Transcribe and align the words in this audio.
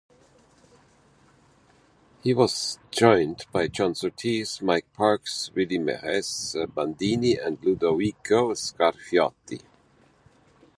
He 2.23 2.33
was 2.33 2.79
joined 2.89 3.45
by 3.51 3.67
John 3.67 3.93
Surtees, 3.93 4.59
Mike 4.59 4.87
Parkes, 4.93 5.51
Willy 5.53 5.77
Mairesse, 5.77 6.55
Bandini, 6.73 7.37
and 7.37 7.63
Ludovico 7.63 8.55
Scarfiotti. 8.55 9.61